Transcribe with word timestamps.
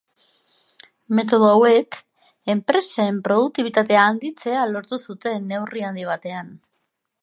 Metodo 1.19 1.49
hauek, 1.49 1.99
enpresen 2.55 3.21
produktibitate 3.29 4.01
handitzea 4.07 4.67
lortu 4.75 5.03
zuten 5.11 5.51
neurri 5.55 5.91
handi 5.91 6.13
batean. 6.15 6.57